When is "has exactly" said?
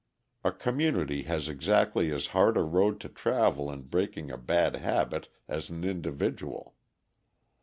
1.25-2.11